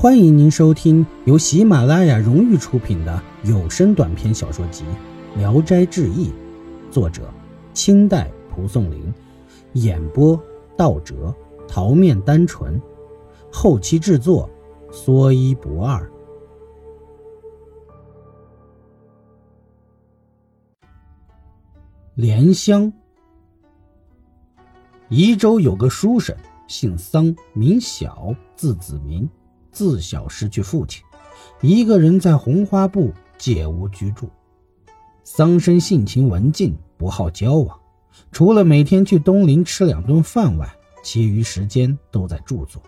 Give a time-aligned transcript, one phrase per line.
[0.00, 4.82] 欢迎您收听由喜马拉雅荣誉出品的有声短篇小说集
[5.38, 6.28] 《聊斋志异》，
[6.90, 7.30] 作者
[7.74, 9.12] 清代蒲松龄，
[9.74, 10.42] 演播
[10.74, 11.34] 道哲、
[11.68, 12.80] 桃面单纯，
[13.52, 14.48] 后期制作
[14.90, 16.10] 说一不二。
[22.14, 22.90] 莲香，
[25.10, 26.34] 宜州有个书生，
[26.66, 29.28] 姓桑，名晓，字子明。
[29.72, 31.02] 自小失去父亲，
[31.60, 34.28] 一个人在红花埠借屋居住。
[35.22, 37.78] 桑生性情文静，不好交往，
[38.32, 40.68] 除了每天去东林吃两顿饭外，
[41.02, 42.82] 其余时间都在著作。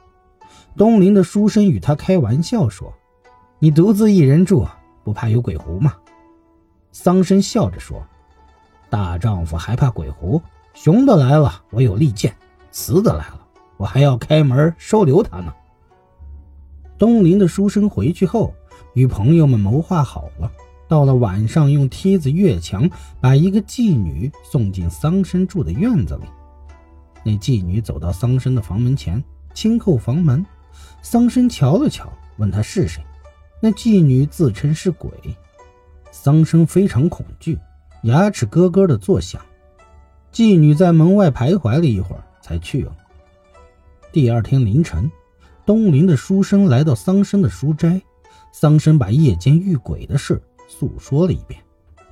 [0.77, 2.93] 东林的书生与他开玩笑说
[3.61, 4.67] ：“你独自一人住，
[5.05, 5.95] 不怕有鬼狐吗？”
[6.91, 8.03] 桑生笑着说
[8.91, 10.41] ：“大丈夫还怕鬼狐？
[10.75, 12.33] 雄的来了，我有利剑；
[12.71, 15.53] 雌的来了，我还要开门收留他呢。”
[17.03, 18.55] 东林的书生回去后，
[18.95, 20.49] 与朋友们谋划好了，
[20.87, 22.89] 到了晚上，用梯子越墙，
[23.21, 26.27] 把一个妓女送进桑生住的院子里。
[27.25, 29.21] 那妓女走到桑生的房门前，
[29.53, 30.47] 轻叩房门。
[31.03, 33.03] 桑生瞧了瞧，问他是谁。
[33.61, 35.11] 那妓女自称是鬼。
[36.13, 37.59] 桑生非常恐惧，
[38.05, 39.43] 牙齿咯咯的作响。
[40.33, 42.97] 妓女在门外徘徊了一会儿，才去了。
[44.13, 45.11] 第二天凌晨。
[45.65, 48.03] 东林的书生来到桑生的书斋，
[48.53, 51.61] 桑生把夜间遇鬼的事诉说了一遍，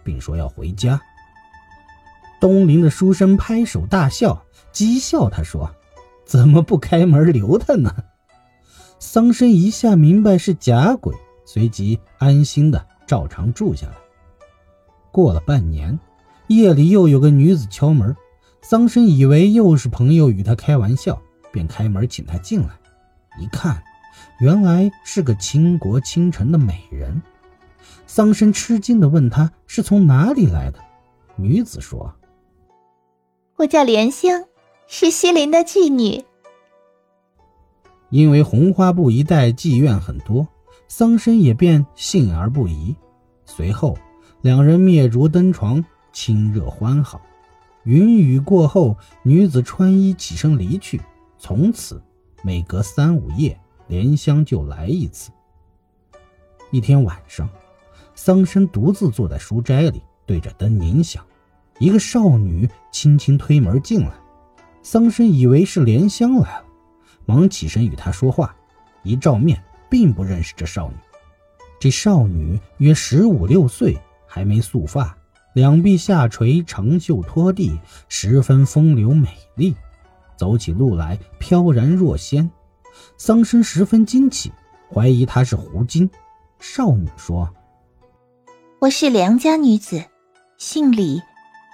[0.04, 1.00] 并说要回家。
[2.40, 5.70] 东林的书生拍手大笑，讥笑他说
[6.24, 7.92] ：“怎么不开门留他呢？”
[9.00, 13.94] 桑生一下明白是假鬼，随即安心的照常住下来。
[15.10, 15.98] 过了半年，
[16.46, 18.16] 夜里又有个女子敲门，
[18.62, 22.79] 桑生以为又是朋友与他开玩笑，便开门请他进来。
[23.38, 23.82] 一看，
[24.38, 27.22] 原来是个倾国倾城的美人。
[28.06, 30.78] 桑生吃惊地问她是从哪里来的。
[31.36, 32.14] 女子说
[33.56, 34.44] ：“我叫莲香，
[34.86, 36.24] 是西林的妓女。”
[38.10, 40.46] 因为红花布一带妓院很多，
[40.88, 42.94] 桑生也便信而不疑。
[43.46, 43.96] 随后，
[44.42, 47.20] 两人灭烛登床，亲热欢好。
[47.84, 51.00] 云雨过后，女子穿衣起身离去，
[51.38, 52.02] 从此。
[52.42, 53.58] 每隔三五夜，
[53.88, 55.30] 莲香就来一次。
[56.70, 57.48] 一天晚上，
[58.14, 61.24] 桑生独自坐在书斋里，对着灯冥想。
[61.78, 64.12] 一个少女轻轻推门进来，
[64.82, 66.64] 桑生以为是莲香来了，
[67.26, 68.54] 忙起身与她说话。
[69.02, 70.96] 一照面，并不认识这少女。
[71.78, 75.16] 这少女约十五六岁，还没束发，
[75.54, 77.78] 两臂下垂，长袖拖地，
[78.08, 79.74] 十分风流美丽。
[80.40, 82.50] 走起路来飘然若仙，
[83.18, 84.50] 桑生十分惊奇，
[84.90, 86.08] 怀疑她是狐精。
[86.58, 87.46] 少女说
[88.80, 90.02] ：“我是良家女子，
[90.56, 91.20] 姓李，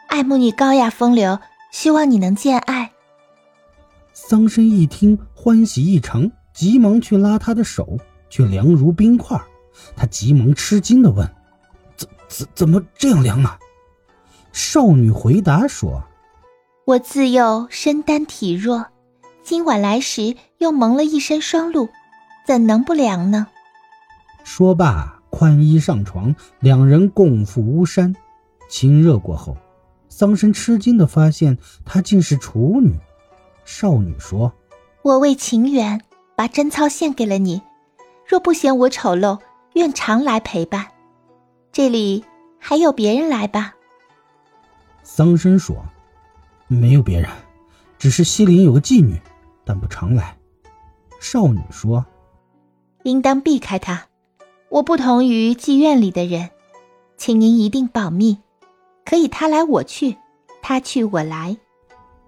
[0.09, 1.39] 爱慕你高雅风流，
[1.71, 2.91] 希望你能见爱。”
[4.13, 7.97] 桑生一听，欢喜异常，急忙去拉她的手，
[8.29, 9.41] 却凉如冰块。
[9.95, 11.25] 他急忙吃惊的问
[11.95, 13.57] ：“怎怎怎么这样凉啊？”
[14.51, 16.03] 少女回答说。
[16.87, 18.87] 我自幼身单体弱，
[19.43, 21.89] 今晚来时又蒙了一身霜露，
[22.47, 23.49] 怎能不凉呢？
[24.45, 28.15] 说罢，宽衣上床，两人共赴巫山。
[28.69, 29.57] 亲热过后，
[30.09, 32.97] 桑生吃惊的发现她竟是处女。
[33.65, 34.53] 少女说
[35.03, 36.01] ：“我为情缘，
[36.37, 37.63] 把贞操献给了你。
[38.25, 39.41] 若不嫌我丑陋，
[39.73, 40.87] 愿常来陪伴。
[41.73, 42.25] 这里
[42.61, 43.75] 还有别人来吧？”
[45.03, 45.85] 桑生说。
[46.69, 47.31] 没有别人，
[47.99, 49.21] 只是西林有个妓女，
[49.65, 50.37] 但不常来。
[51.21, 52.05] 少女说
[53.05, 54.07] ：“应当避开她，
[54.69, 56.51] 我不同于妓院里的人，
[57.17, 58.39] 请您一定保密。
[59.05, 60.17] 可以他来我去，
[60.61, 61.57] 他去我来。”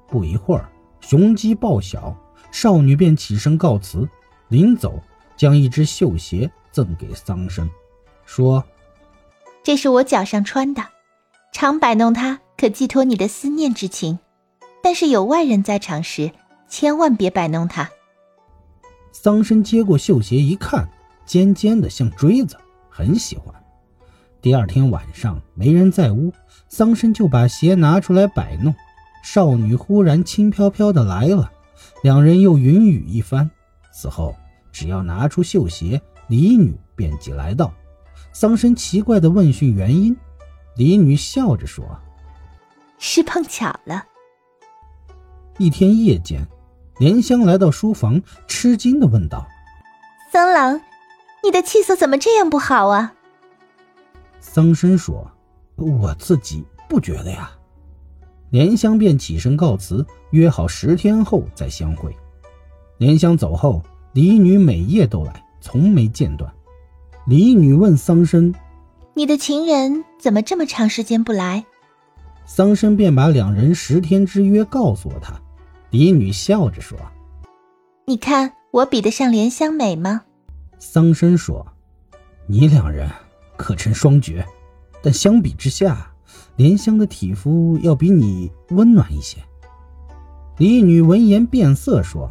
[0.06, 0.70] 不一会儿，
[1.00, 2.16] 雄鸡报晓，
[2.52, 4.08] 少女便起身告辞。
[4.46, 5.02] 临走，
[5.36, 7.68] 将一只绣鞋赠给桑生，
[8.24, 8.64] 说
[9.62, 10.82] ：“这是我脚上穿的，
[11.52, 14.18] 常摆弄它，可寄托你的思念之情。”
[14.82, 16.30] 但是有外人在场时，
[16.68, 17.88] 千万别摆弄它。
[19.12, 20.88] 桑生接过绣鞋一看，
[21.26, 22.56] 尖尖的像锥子，
[22.88, 23.54] 很喜欢。
[24.40, 26.32] 第二天晚上没人在屋，
[26.68, 28.74] 桑生就把鞋拿出来摆弄。
[29.24, 31.50] 少女忽然轻飘飘的来了，
[32.02, 33.50] 两人又云雨一番。
[33.92, 34.34] 此后
[34.70, 37.74] 只要拿出绣鞋，李女便即来到。
[38.32, 40.16] 桑生奇怪的问询原因，
[40.76, 41.84] 李女笑着说
[42.98, 44.04] ：“是碰巧了。”
[45.58, 46.46] 一天夜间，
[46.98, 49.44] 莲香来到书房，吃惊的问道
[50.30, 50.80] ：“桑郎，
[51.42, 53.12] 你的气色怎么这样不好啊？
[54.38, 55.28] 桑生说
[55.74, 57.50] ：“我自己不觉得呀。”
[58.50, 62.16] 莲香便起身告辞，约好十天后再相会。
[62.98, 63.82] 莲香走后，
[64.12, 66.48] 李女每夜都来，从没间断。
[67.26, 68.54] 李女问桑生
[69.12, 71.66] ：“你的情人怎么这么长时间不来？”
[72.46, 75.34] 桑生便把两人十天之约告诉了他。
[75.90, 76.98] 李女笑着说
[78.04, 80.22] ：“你看我比得上莲香美吗？”
[80.78, 81.66] 桑生说
[82.46, 83.10] ：“你两人
[83.56, 84.46] 可称双绝，
[85.02, 86.12] 但相比之下，
[86.56, 89.38] 莲香的体肤要比你温暖一些。”
[90.56, 92.30] 嫡女闻言变色说：“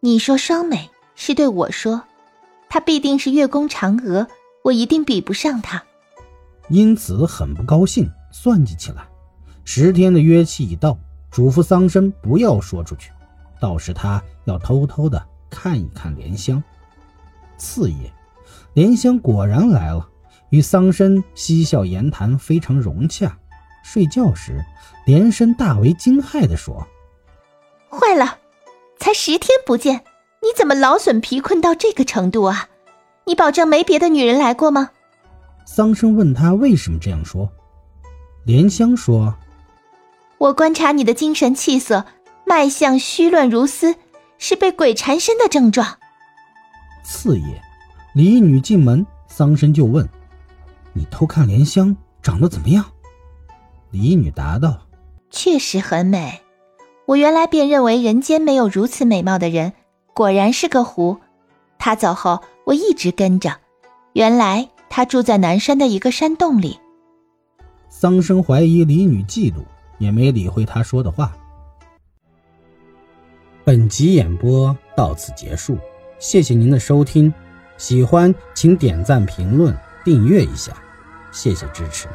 [0.00, 2.02] 你说双美是对我说，
[2.68, 4.26] 她必定是月宫嫦娥，
[4.64, 5.82] 我一定比不上她。”
[6.70, 9.06] 因此很不高兴，算计起来。
[9.64, 10.98] 十天的约期已到，
[11.30, 13.12] 嘱咐桑生不要说出去，
[13.60, 16.62] 倒是他要偷偷的看一看莲香。
[17.56, 18.12] 次夜，
[18.74, 20.08] 莲香果然来了，
[20.50, 23.36] 与桑生嬉笑言谈，非常融洽。
[23.82, 24.64] 睡觉时，
[25.06, 26.86] 莲参大为惊骇地说
[27.90, 28.38] ：“坏了，
[28.98, 30.04] 才十天不见，
[30.42, 32.68] 你怎么劳损疲困到这个程度啊？
[33.24, 34.90] 你保证没别的女人来过吗？”
[35.66, 37.50] 桑生问他为什么这样说，
[38.44, 39.34] 莲香说。
[40.38, 42.04] 我观察你的精神气色，
[42.46, 43.96] 脉象虚乱如丝，
[44.38, 45.98] 是被鬼缠身的症状。
[47.02, 47.60] 次夜，
[48.14, 50.08] 李女进门，桑生就问
[50.94, 52.84] ：“你偷看莲香长得怎么样？”
[53.90, 54.86] 李女答道
[55.30, 56.40] ：“确实很美。
[57.06, 59.72] 我原来便认为人间没有如此美貌的人，
[60.14, 61.18] 果然是个狐。
[61.78, 63.56] 他走后，我一直跟着，
[64.12, 66.78] 原来他住在南山的一个山洞里。”
[67.88, 69.64] 桑生怀疑李女嫉妒。
[69.98, 71.36] 也没理会他说的话。
[73.64, 75.78] 本集演播到此结束，
[76.18, 77.32] 谢谢您的收听，
[77.76, 80.72] 喜欢请点赞、评论、订阅一下，
[81.30, 82.08] 谢谢支持。